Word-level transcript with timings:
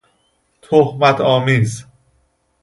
تﮩمت 0.61 1.21
آمیز 1.21 1.85